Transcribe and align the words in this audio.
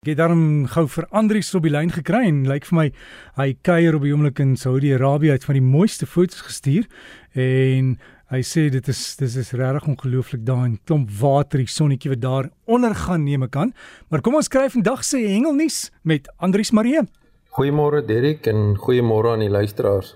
Ek 0.00 0.14
het 0.14 0.16
daarom 0.16 0.64
gou 0.72 0.86
vir 0.88 1.04
Andrius 1.12 1.50
op 1.52 1.66
die 1.66 1.70
lyn 1.74 1.90
gekry 1.92 2.22
en 2.24 2.38
lyk 2.48 2.64
vir 2.70 2.76
my 2.78 2.84
hy 3.36 3.44
kuier 3.68 3.98
op 3.98 4.06
die 4.06 4.14
oomblik 4.14 4.38
in 4.40 4.54
Saudi-Arabië. 4.56 5.34
Uit 5.36 5.44
van 5.44 5.58
die 5.58 5.60
mooiste 5.60 6.06
foto's 6.08 6.40
gestuur 6.46 6.86
en 7.36 7.90
hy 8.32 8.40
sê 8.48 8.64
dit 8.72 8.88
is 8.88 9.02
dis 9.20 9.36
is 9.42 9.50
regtig 9.60 9.90
ongelooflik 9.92 10.46
daar 10.48 10.62
in 10.70 10.78
klomp 10.88 11.12
water 11.18 11.60
die 11.60 11.68
sonnetjie 11.68 12.14
wat 12.14 12.22
daar 12.24 12.48
ondergaan 12.64 13.26
neem 13.28 13.44
ek 13.44 13.60
aan. 13.60 13.74
Maar 14.08 14.24
kom 14.24 14.40
ons 14.40 14.48
skryf 14.48 14.72
vandag 14.78 15.04
se 15.04 15.20
hengelnuus 15.20 15.90
met 16.00 16.32
Andrius 16.40 16.72
Marie 16.72 17.04
Goeiemôre 17.58 18.00
Derek 18.08 18.48
en 18.48 18.78
goeiemôre 18.80 19.34
aan 19.34 19.44
die 19.44 19.52
luisteraars. 19.52 20.14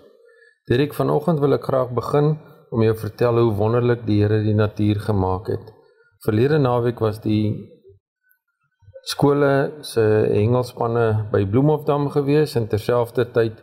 Derek 0.65 0.97
vanoggend 0.97 1.45
wil 1.45 1.61
ek 1.61 1.69
graag 1.69 1.93
begin 1.93 2.39
om 2.73 2.89
jou 2.89 2.97
vertel 3.05 3.37
hoe 3.43 3.53
wonderlik 3.61 4.09
die 4.09 4.23
Here 4.25 4.41
die 4.49 4.57
natuur 4.57 5.05
gemaak 5.13 5.53
het. 5.53 5.75
Verlede 6.25 6.57
naweek 6.57 7.05
was 7.05 7.21
die 7.21 7.69
skole 9.05 9.83
se 9.85 10.03
hengelspanne 10.33 11.29
by 11.33 11.45
Bloemhofdam 11.51 12.09
gewees 12.15 12.57
en 12.57 12.69
terselfdertyd 12.69 13.61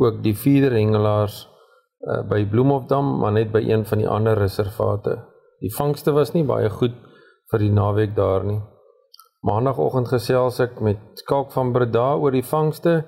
ook 0.00 0.22
die 0.24 0.34
vier 0.34 0.72
hengelaars 0.74 1.44
uh, 1.44 2.22
by 2.26 2.42
Bloemhofdam 2.50 3.18
maar 3.20 3.32
net 3.36 3.52
by 3.54 3.62
een 3.68 3.84
van 3.86 4.02
die 4.02 4.08
ander 4.08 4.38
reservate. 4.38 5.18
Die 5.60 5.72
vangste 5.74 6.14
was 6.16 6.34
nie 6.34 6.44
baie 6.44 6.70
goed 6.70 6.96
vir 7.50 7.62
die 7.62 7.72
naweek 7.74 8.16
daar 8.16 8.44
nie. 8.46 8.58
Maandagoggend 9.46 10.10
gesels 10.10 10.60
ek 10.60 10.80
met 10.84 11.00
Skalk 11.22 11.52
van 11.54 11.72
Breda 11.72 12.12
oor 12.16 12.34
die 12.34 12.44
vangste 12.44 13.04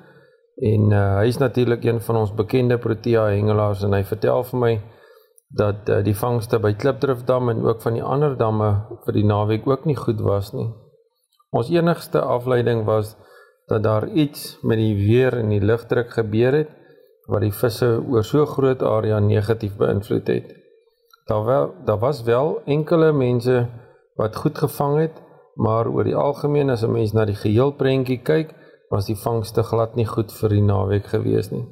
en 0.63 0.93
uh, 0.93 1.19
hy 1.19 1.27
is 1.33 1.41
natuurlik 1.43 1.85
een 1.85 2.01
van 2.05 2.23
ons 2.23 2.35
bekende 2.37 2.79
Protea 2.79 3.27
hengelaars 3.33 3.83
en 3.83 3.97
hy 3.97 4.05
vertel 4.07 4.45
vir 4.53 4.63
my 4.63 4.73
dat 5.53 5.89
uh, 5.91 5.99
die 6.05 6.17
vangste 6.17 6.63
by 6.63 6.73
Klipdrifdam 6.79 7.51
en 7.53 7.67
ook 7.67 7.83
van 7.83 7.99
die 7.99 8.07
ander 8.07 8.39
damme 8.39 8.71
vir 9.05 9.19
die 9.19 9.27
naweek 9.27 9.67
ook 9.69 9.85
nie 9.89 9.99
goed 9.99 10.23
was 10.25 10.55
nie. 10.57 10.71
Ons 11.53 11.69
enigste 11.69 12.21
afleiding 12.21 12.85
was 12.85 13.17
dat 13.69 13.83
daar 13.83 14.09
iets 14.09 14.59
met 14.63 14.79
die 14.81 14.95
weer 14.97 15.37
en 15.37 15.51
die 15.53 15.61
lugdruk 15.61 16.15
gebeur 16.17 16.57
het 16.63 16.71
wat 17.29 17.45
die 17.45 17.53
visse 17.55 17.89
oor 18.01 18.25
so 18.25 18.47
groot 18.49 18.83
area 18.83 19.19
negatief 19.21 19.77
beïnvloed 19.77 20.31
het. 20.33 20.55
Daar 21.29 21.45
wel 21.45 21.69
daar 21.85 21.99
was 21.99 22.23
wel 22.23 22.63
enkele 22.65 23.13
mense 23.13 23.69
wat 24.17 24.37
goed 24.37 24.59
gevang 24.59 24.99
het, 24.99 25.21
maar 25.55 25.89
oor 25.89 26.05
die 26.05 26.17
algemeen 26.17 26.71
as 26.71 26.83
'n 26.85 26.93
mens 26.93 27.13
na 27.13 27.25
die 27.25 27.39
geheel 27.45 27.73
prentjie 27.73 28.23
kyk, 28.23 28.55
was 28.89 29.07
die 29.07 29.17
vangste 29.17 29.63
glad 29.63 29.95
nie 29.95 30.07
goed 30.07 30.33
vir 30.33 30.49
die 30.49 30.63
naweek 30.63 31.07
gewees 31.07 31.51
nie. 31.51 31.67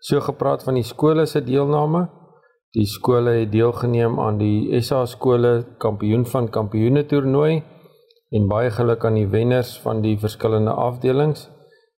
So 0.00 0.20
gepraat 0.20 0.62
van 0.62 0.74
die 0.74 0.82
skole 0.82 1.26
se 1.26 1.40
deelname. 1.44 2.08
Die 2.72 2.86
skole 2.86 3.30
het 3.30 3.52
deelgeneem 3.52 4.20
aan 4.20 4.38
die 4.38 4.80
SA 4.80 5.06
skole 5.06 5.64
kampioen 5.78 6.26
van 6.26 6.48
kampioene 6.48 7.06
toernooi 7.06 7.62
en 8.32 8.48
baie 8.48 8.70
geluk 8.72 9.04
aan 9.04 9.18
die 9.20 9.28
wenners 9.28 9.74
van 9.84 10.00
die 10.04 10.16
verskillende 10.18 10.72
afdelings. 10.72 11.50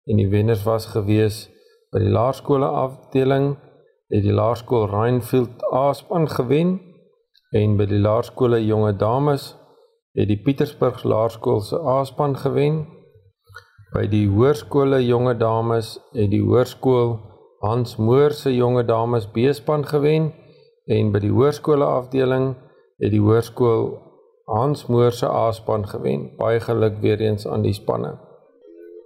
En 0.10 0.18
die 0.18 0.30
wenners 0.30 0.64
was 0.66 0.90
gewees 0.92 1.46
by 1.94 2.02
die 2.02 2.14
laerskole 2.14 2.68
afdeling 2.68 3.54
het 4.14 4.24
die 4.26 4.34
laerskool 4.34 4.88
Rhinefield 4.90 5.64
A-span 5.74 6.28
gewen 6.30 6.80
en 7.54 7.78
by 7.78 7.86
die 7.90 8.02
laerskole 8.02 8.60
jonge 8.66 8.96
dames 8.98 9.54
het 10.18 10.30
die 10.30 10.40
Pietersburg 10.46 11.04
laerskool 11.06 11.62
se 11.66 11.80
A-span 11.80 12.36
gewen 12.38 12.84
by 13.94 14.08
die 14.10 14.26
hoërskole 14.30 15.00
jonge 15.06 15.36
dames 15.38 15.96
het 16.18 16.32
die 16.34 16.42
hoërskool 16.42 17.16
Hans 17.64 17.96
Moor 17.98 18.34
se 18.36 18.52
jonge 18.56 18.84
dames 18.90 19.30
B-span 19.34 19.86
gewen 19.88 20.32
en 20.90 21.14
by 21.14 21.22
die 21.24 21.34
hoërskole 21.34 21.86
afdeling 21.86 22.56
het 23.02 23.14
die 23.14 23.22
hoërskool 23.22 23.86
Hans 24.46 24.86
Moor 24.86 25.12
se 25.12 25.28
A-span 25.28 25.88
gewen. 25.88 26.32
Baie 26.38 26.60
geluk 26.60 27.00
weer 27.02 27.20
eens 27.20 27.48
aan 27.48 27.62
die 27.62 27.74
spanne. 27.74 28.20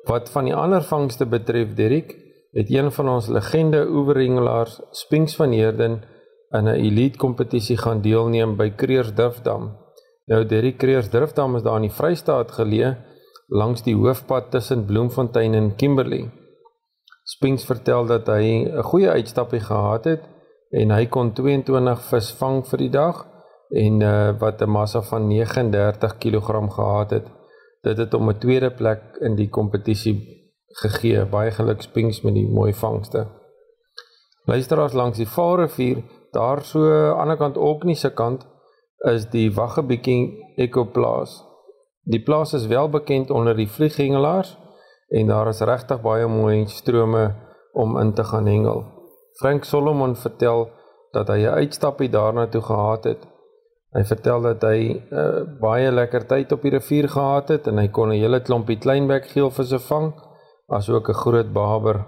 Wat 0.04 0.30
van 0.30 0.44
die 0.44 0.56
ander 0.56 0.84
vangste 0.84 1.26
betref, 1.26 1.74
Dirk, 1.74 2.16
het 2.52 2.70
een 2.70 2.92
van 2.92 3.10
ons 3.10 3.28
legende 3.28 3.88
oeverhengelaars, 3.90 4.82
Spinks 4.92 5.36
van 5.36 5.52
Heerden, 5.52 6.02
in 6.50 6.64
'n 6.64 6.80
elite 6.80 7.18
kompetisie 7.18 7.78
gaan 7.78 8.02
deelneem 8.02 8.56
by 8.56 8.70
Kreersdrifdam. 8.70 9.76
Nou 10.26 10.46
Dirk 10.46 10.78
Kreersdrifdam 10.78 11.56
is 11.56 11.64
daar 11.64 11.76
in 11.76 11.82
die 11.82 11.98
Vrystaat 12.00 12.52
geleë 12.52 12.98
langs 13.48 13.84
die 13.84 13.96
hoofpad 13.96 14.52
tussen 14.52 14.86
Bloemfontein 14.86 15.54
en 15.54 15.76
Kimberley. 15.76 16.32
Spinks 17.24 17.66
vertel 17.66 18.06
dat 18.06 18.28
hy 18.28 18.66
'n 18.66 18.84
goeie 18.84 19.10
uitstappie 19.10 19.60
gehad 19.60 20.04
het 20.06 20.24
en 20.72 20.92
hy 20.92 21.06
kon 21.06 21.34
22 21.34 22.02
vis 22.02 22.32
vang 22.32 22.66
vir 22.68 22.78
die 22.78 22.90
dag 22.90 23.26
en 23.70 24.02
uh, 24.02 24.40
wat 24.40 24.62
'n 24.62 24.70
massa 24.70 25.02
van 25.02 25.28
39 25.28 26.18
kg 26.18 26.74
gehad 26.74 27.10
het. 27.10 27.28
Dit 27.82 27.98
het 27.98 28.12
hom 28.12 28.30
'n 28.30 28.38
tweede 28.38 28.72
plek 28.72 29.02
in 29.20 29.36
die 29.36 29.50
kompetisie 29.50 30.18
gegee. 30.68 31.26
Baie 31.26 31.52
geluk 31.52 31.82
Spinks 31.82 32.22
met 32.22 32.34
die 32.34 32.48
mooi 32.48 32.74
vangste. 32.74 33.28
Luisteraars 34.46 34.94
langs 34.94 35.18
die 35.18 35.28
Vaalrivier, 35.28 36.04
daar 36.32 36.62
so 36.62 36.80
aan 36.80 37.12
die 37.12 37.22
ander 37.22 37.38
kant 37.38 37.58
op 37.58 37.84
nie 37.84 37.96
se 37.96 38.14
kant 38.14 38.48
is 38.98 39.30
die 39.30 39.54
Waggebietjie 39.54 40.54
Ekoplaas. 40.56 41.44
Die 42.04 42.24
plaas 42.24 42.54
is 42.54 42.68
wel 42.68 42.90
bekend 42.90 43.30
onder 43.30 43.56
die 43.56 43.68
vlieghengelaars 43.68 44.58
en 45.08 45.28
daar 45.28 45.48
is 45.48 45.60
regtig 45.60 46.02
baie 46.02 46.28
mooi 46.28 46.68
strome 46.68 47.36
om 47.74 47.98
in 47.98 48.14
te 48.14 48.24
gaan 48.24 48.46
hengel. 48.46 48.86
Frank 49.34 49.64
Solomon 49.64 50.16
vertel 50.16 50.70
dat 51.12 51.28
hy 51.28 51.40
'n 51.46 51.58
uitstappie 51.62 52.10
daarna 52.10 52.48
toe 52.48 52.62
gehad 52.62 53.04
het 53.04 53.28
Hy 53.96 54.04
vertel 54.04 54.42
dat 54.42 54.62
hy 54.68 54.80
'n 54.84 55.16
uh, 55.16 55.60
baie 55.62 55.92
lekker 55.92 56.28
tyd 56.28 56.52
op 56.52 56.62
die 56.62 56.72
rivier 56.72 57.08
gehad 57.08 57.48
het 57.50 57.68
en 57.68 57.78
hy 57.78 57.88
kon 57.88 58.10
'n 58.10 58.20
hele 58.20 58.40
klompie 58.40 58.78
kleinbek 58.78 59.30
geelvisse 59.32 59.80
vang 59.80 60.14
asook 60.68 61.10
'n 61.10 61.22
groot 61.24 61.54
baber. 61.54 62.06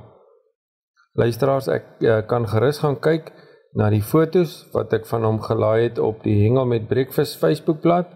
Luisteraars, 1.14 1.68
ek 1.68 1.86
uh, 2.00 2.22
kan 2.28 2.48
gerus 2.48 2.80
gaan 2.80 3.00
kyk 3.00 3.32
na 3.74 3.90
die 3.90 4.02
fotos 4.02 4.68
wat 4.74 4.94
ek 4.94 5.06
van 5.06 5.24
hom 5.24 5.40
gelaai 5.42 5.84
het 5.84 6.00
op 6.00 6.24
die 6.24 6.44
Hengel 6.44 6.66
met 6.66 6.88
Breakfast 6.88 7.38
Facebookblad 7.38 8.08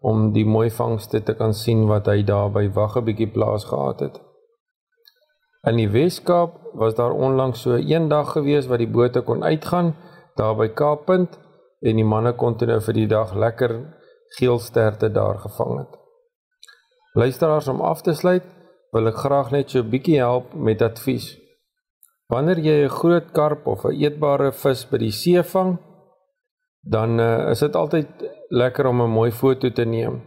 om 0.00 0.32
die 0.32 0.44
mooi 0.44 0.70
vangste 0.70 1.22
te 1.22 1.34
kan 1.34 1.54
sien 1.54 1.86
wat 1.86 2.06
hy 2.06 2.22
daar 2.26 2.50
by 2.50 2.68
Wagge 2.74 3.02
bietjie 3.02 3.30
plaas 3.30 3.64
gehad 3.64 4.00
het. 4.00 4.20
In 5.68 5.76
die 5.78 5.88
Weskaap 5.88 6.58
was 6.74 6.94
daar 6.94 7.12
onlangs 7.12 7.62
so 7.62 7.78
een 7.78 8.08
dag 8.08 8.32
gewees 8.32 8.66
wat 8.66 8.78
die 8.82 8.90
bote 8.90 9.22
kon 9.22 9.44
uitgaan 9.44 9.94
daar 10.34 10.56
by 10.56 10.68
Kaappunt 10.68 11.38
en 11.82 11.96
die 11.96 12.06
manne 12.06 12.32
kon 12.38 12.56
toe 12.56 12.68
nou 12.68 12.80
vir 12.80 12.94
die 12.94 13.08
dag 13.10 13.34
lekker 13.34 13.76
geelsterte 14.38 15.10
daar 15.12 15.38
gevang 15.38 15.78
het. 15.78 15.98
Luisteraars 17.14 17.68
om 17.68 17.80
af 17.80 18.02
te 18.02 18.14
sluit, 18.16 18.44
wil 18.92 19.08
ek 19.08 19.20
graag 19.24 19.50
net 19.52 19.70
so 19.70 19.78
'n 19.80 19.90
bietjie 19.90 20.18
help 20.18 20.54
met 20.54 20.82
advies. 20.82 21.38
Wanneer 22.28 22.58
jy 22.58 22.84
'n 22.84 22.88
groot 22.88 23.32
karp 23.32 23.66
of 23.66 23.84
'n 23.84 23.96
eetbare 24.04 24.52
vis 24.52 24.84
by 24.90 24.98
die 24.98 25.10
see 25.10 25.42
vang, 25.42 25.78
dan 26.82 27.20
uh, 27.20 27.50
is 27.50 27.60
dit 27.60 27.74
altyd 27.76 28.08
lekker 28.48 28.86
om 28.86 29.02
'n 29.02 29.10
mooi 29.10 29.30
foto 29.30 29.70
te 29.70 29.84
neem. 29.84 30.22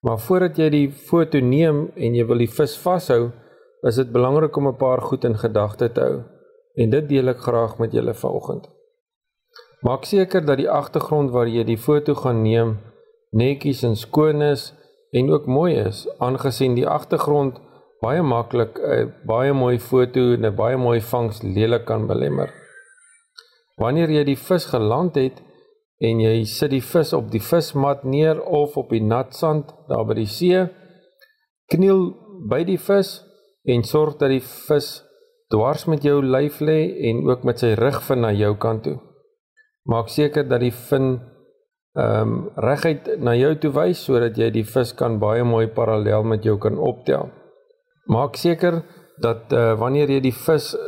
Maar 0.00 0.18
voordat 0.18 0.56
jy 0.56 0.68
die 0.70 0.90
foto 0.90 1.38
neem 1.40 1.90
en 1.94 2.14
jy 2.14 2.26
wil 2.26 2.38
die 2.38 2.54
vis 2.58 2.76
vashou, 2.78 3.32
is 3.82 3.96
dit 3.96 4.12
belangrik 4.12 4.56
om 4.56 4.68
'n 4.68 4.76
paar 4.76 5.00
goed 5.00 5.24
in 5.24 5.38
gedagte 5.38 5.92
te 5.92 6.00
hou. 6.00 6.22
En 6.74 6.90
dit 6.90 7.08
deel 7.08 7.28
ek 7.28 7.38
graag 7.38 7.78
met 7.78 7.92
julle 7.92 8.14
vanoggend. 8.14 8.75
Maak 9.86 10.04
seker 10.04 10.42
dat 10.42 10.58
die 10.58 10.70
agtergrond 10.70 11.30
waar 11.30 11.46
jy 11.46 11.62
die 11.68 11.78
foto 11.78 12.16
gaan 12.18 12.40
neem 12.42 12.72
netjies 13.36 13.84
en 13.86 13.94
skoon 13.94 14.42
is 14.42 14.72
en 15.14 15.30
ook 15.30 15.46
mooi 15.46 15.76
is, 15.78 16.00
aangesien 16.18 16.74
die 16.74 16.86
agtergrond 16.90 17.60
baie 18.02 18.22
maklik 18.22 18.80
'n 18.80 19.12
baie 19.30 19.52
mooi 19.52 19.78
foto 19.78 20.24
en 20.34 20.46
'n 20.46 20.56
baie 20.56 20.76
mooi 20.76 21.00
vangs 21.00 21.42
lelik 21.42 21.84
kan 21.84 22.06
belemmer. 22.06 22.50
Wanneer 23.76 24.10
jy 24.10 24.24
die 24.24 24.42
vis 24.48 24.66
geland 24.74 25.14
het 25.14 25.42
en 26.00 26.20
jy 26.20 26.44
sit 26.44 26.70
die 26.70 26.86
vis 26.92 27.12
op 27.12 27.30
die 27.30 27.44
vismat 27.52 28.04
neer 28.04 28.42
of 28.42 28.76
op 28.76 28.90
die 28.90 29.02
nat 29.02 29.34
sand 29.34 29.74
daar 29.88 30.04
by 30.04 30.14
die 30.14 30.32
see, 30.38 30.68
kniel 31.72 32.14
by 32.48 32.64
die 32.64 32.78
vis 32.78 33.22
en 33.64 33.82
sorg 33.82 34.16
dat 34.18 34.30
die 34.30 34.46
vis 34.68 35.02
dwars 35.48 35.86
met 35.86 36.02
jou 36.02 36.22
lyf 36.22 36.60
lê 36.60 36.80
en 37.08 37.28
ook 37.30 37.44
met 37.44 37.58
sy 37.58 37.74
rug 37.74 38.02
van 38.02 38.20
na 38.20 38.32
jou 38.32 38.56
kant 38.56 38.82
toe. 38.82 39.05
Maak 39.86 40.10
seker 40.10 40.46
dat 40.48 40.60
die 40.60 40.74
vin 40.74 41.16
ehm 41.96 42.32
um, 42.32 42.32
reguit 42.60 43.06
na 43.24 43.32
jou 43.32 43.54
toe 43.56 43.70
wys 43.72 44.02
sodat 44.04 44.36
jy 44.36 44.50
die 44.52 44.66
vis 44.68 44.90
kan 44.92 45.14
baie 45.18 45.44
mooi 45.44 45.66
parallel 45.72 46.26
met 46.28 46.44
jou 46.44 46.58
kan 46.60 46.76
optel. 46.78 47.30
Maak 48.12 48.36
seker 48.36 48.82
dat 49.22 49.52
uh, 49.52 49.72
wanneer 49.80 50.10
jy 50.12 50.20
die 50.20 50.34
vis 50.36 50.74
eh, 50.76 50.80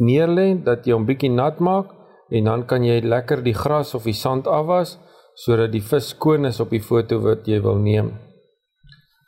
neerlê 0.00 0.46
dat 0.64 0.86
jy 0.86 0.94
hom 0.96 1.04
bietjie 1.04 1.28
nat 1.30 1.60
maak 1.60 1.92
en 2.32 2.48
dan 2.48 2.64
kan 2.70 2.84
jy 2.84 3.02
lekker 3.04 3.42
die 3.44 3.54
gras 3.54 3.92
of 3.94 4.08
die 4.08 4.16
sand 4.16 4.48
afwas 4.48 4.96
sodat 5.36 5.74
die 5.74 5.84
vis 5.84 6.08
skoon 6.14 6.48
is 6.48 6.60
op 6.64 6.72
die 6.72 6.80
foto 6.80 7.20
wat 7.20 7.44
jy 7.44 7.60
wil 7.60 7.76
neem. 7.82 8.14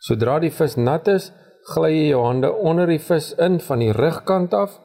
Sodra 0.00 0.38
die 0.41 0.55
vis 0.55 0.79
nat 0.81 1.09
is, 1.12 1.29
gly 1.75 1.91
jy 1.93 2.06
jou 2.14 2.23
hande 2.25 2.49
onder 2.49 2.88
die 2.88 3.03
vis 3.03 3.35
in 3.37 3.59
van 3.61 3.85
die 3.85 3.93
rugkant 3.93 4.55
af 4.56 4.79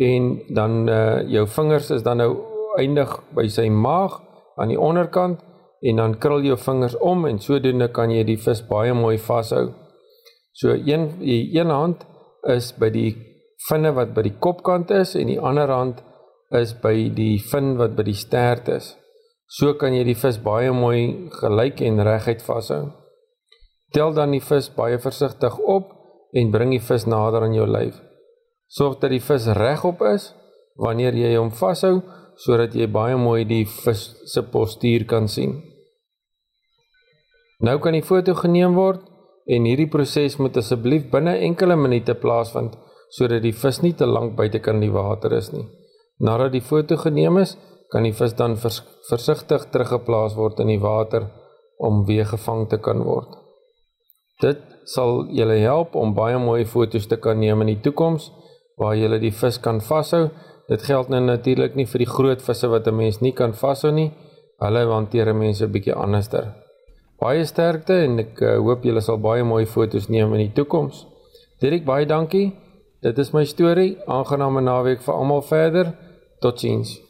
en 0.00 0.38
dan 0.56 0.88
uh, 0.88 1.20
jou 1.28 1.44
vingers 1.58 1.90
is 1.92 2.06
dan 2.06 2.22
nou 2.22 2.30
eindig 2.78 3.10
by 3.34 3.48
sy 3.48 3.68
maag 3.68 4.20
aan 4.56 4.72
die 4.72 4.80
onderkant 4.80 5.40
en 5.82 5.98
dan 5.98 6.18
krul 6.22 6.44
jou 6.46 6.56
vingers 6.58 6.96
om 7.00 7.26
en 7.26 7.40
sodoende 7.42 7.88
kan 7.92 8.10
jy 8.10 8.22
die 8.24 8.38
vis 8.38 8.62
baie 8.68 8.94
mooi 8.94 9.18
vashou. 9.18 9.72
So 10.52 10.76
een 10.76 11.08
die 11.18 11.58
een 11.58 11.70
hand 11.70 12.06
is 12.46 12.72
by 12.78 12.90
die 12.90 13.10
vinne 13.68 13.92
wat 13.96 14.14
by 14.14 14.24
die 14.26 14.36
kopkant 14.38 14.90
is 14.90 15.14
en 15.18 15.30
die 15.30 15.40
ander 15.40 15.70
hand 15.70 16.02
is 16.52 16.74
by 16.82 17.08
die 17.16 17.38
vin 17.50 17.76
wat 17.80 17.96
by 17.96 18.04
die 18.06 18.18
stert 18.18 18.68
is. 18.68 18.92
So 19.48 19.74
kan 19.80 19.94
jy 19.96 20.04
die 20.08 20.18
vis 20.18 20.38
baie 20.42 20.72
mooi 20.72 21.30
gelyk 21.40 21.82
en 21.84 22.02
reguit 22.04 22.42
vashou. 22.44 22.84
Tel 23.92 24.14
dan 24.16 24.32
die 24.32 24.44
vis 24.44 24.70
baie 24.72 24.98
versigtig 25.00 25.58
op 25.58 25.90
en 26.32 26.52
bring 26.52 26.72
die 26.72 26.80
vis 26.80 27.04
nader 27.04 27.44
aan 27.44 27.56
jou 27.56 27.66
lyf. 27.68 27.98
Sorg 28.72 29.00
dat 29.02 29.12
die 29.12 29.20
vis 29.20 29.50
regop 29.58 30.00
is 30.08 30.30
wanneer 30.80 31.16
jy 31.16 31.34
hom 31.36 31.50
vashou 31.52 32.00
sodat 32.36 32.74
jy 32.74 32.86
baie 32.86 33.16
mooi 33.16 33.44
die 33.44 33.64
vis 33.64 34.04
se 34.32 34.42
postuur 34.42 35.04
kan 35.08 35.28
sien. 35.28 35.60
Nou 37.62 37.78
kan 37.78 37.94
die 37.94 38.02
foto 38.02 38.34
geneem 38.34 38.74
word 38.74 39.04
en 39.46 39.66
hierdie 39.66 39.90
proses 39.90 40.38
moet 40.38 40.56
asseblief 40.58 41.10
binne 41.10 41.36
enkele 41.48 41.76
minute 41.76 42.14
plaasvind 42.18 42.78
sodat 43.12 43.44
die 43.44 43.52
vis 43.52 43.82
nie 43.82 43.92
te 43.98 44.08
lank 44.08 44.36
buite 44.36 44.62
kan 44.64 44.80
in 44.80 44.86
die 44.86 44.94
water 44.94 45.34
is 45.36 45.52
nie. 45.52 45.66
Nadat 46.22 46.54
die 46.54 46.64
foto 46.64 46.96
geneem 46.96 47.38
is, 47.42 47.56
kan 47.92 48.06
die 48.06 48.14
vis 48.16 48.32
dan 48.38 48.56
vers 48.56 48.80
versigtig 49.08 49.66
teruggeplaas 49.74 50.36
word 50.38 50.62
in 50.64 50.70
die 50.72 50.80
water 50.80 51.26
om 51.82 52.04
weer 52.08 52.24
gevang 52.30 52.68
te 52.70 52.78
kan 52.78 53.02
word. 53.04 53.34
Dit 54.40 54.62
sal 54.88 55.26
julle 55.30 55.58
help 55.60 55.96
om 55.98 56.14
baie 56.16 56.38
mooi 56.38 56.64
foto's 56.64 57.08
te 57.10 57.18
kan 57.20 57.38
neem 57.42 57.60
in 57.64 57.74
die 57.74 57.82
toekoms 57.84 58.30
waar 58.80 58.96
julle 58.96 59.18
die 59.22 59.34
vis 59.42 59.58
kan 59.62 59.80
vashou. 59.84 60.30
Dit 60.72 60.82
geld 60.88 61.10
nou 61.12 61.20
natuurlik 61.20 61.74
nie 61.76 61.84
vir 61.84 62.00
die 62.00 62.08
groot 62.08 62.42
visse 62.42 62.68
wat 62.72 62.86
'n 62.88 62.96
mens 62.96 63.20
nie 63.20 63.32
kan 63.32 63.52
vashou 63.52 63.92
nie. 63.92 64.10
Hulle 64.58 64.86
hanteer 64.88 65.34
mense 65.34 65.64
'n 65.64 65.72
bietjie 65.72 65.94
anderster. 65.94 66.54
Baie 67.20 67.44
sterkte 67.44 67.94
en 68.04 68.18
ek 68.18 68.40
uh, 68.40 68.56
hoop 68.56 68.84
julle 68.84 69.00
sal 69.00 69.18
baie 69.18 69.44
mooi 69.44 69.66
foto's 69.66 70.08
neem 70.08 70.32
in 70.34 70.38
die 70.38 70.52
toekoms. 70.52 71.06
Dirk, 71.60 71.84
baie 71.84 72.06
dankie. 72.06 72.52
Dit 73.02 73.18
is 73.18 73.32
my 73.32 73.44
storie. 73.44 73.98
Aangename 74.06 74.60
naweek 74.60 75.02
vir 75.02 75.14
almal 75.14 75.42
verder. 75.42 75.92
Totsiens. 76.40 77.00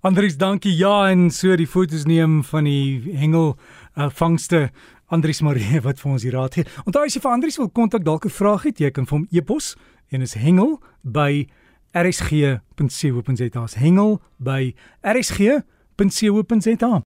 Andries, 0.00 0.36
dankie. 0.36 0.76
Ja, 0.76 1.10
en 1.10 1.30
so 1.30 1.56
die 1.56 1.66
foto's 1.66 2.04
neem 2.04 2.42
van 2.42 2.64
die 2.64 3.16
hengel 3.16 3.56
uh, 3.96 4.08
vangste. 4.10 4.70
Andries 5.06 5.42
Marie 5.42 5.80
wat 5.80 6.00
vir 6.00 6.12
ons 6.12 6.22
hier 6.22 6.32
raad 6.32 6.54
gee. 6.54 6.64
Onthou 6.86 7.04
as 7.04 7.14
jy 7.14 7.20
vir 7.20 7.30
Andries 7.30 7.58
wil 7.58 7.68
kontak 7.68 8.04
dalk 8.04 8.24
'n 8.24 8.30
vraag 8.30 8.62
het, 8.62 8.80
jy 8.80 8.90
kan 8.90 9.06
vir 9.06 9.18
hom 9.18 9.28
e-pos 9.30 9.76
en 10.10 10.22
is 10.22 10.34
hengel 10.34 10.80
by 11.02 11.46
rsg.co.za. 11.94 13.66
Hengel 13.78 14.18
by 14.40 14.74
rsg.co.za. 15.12 17.02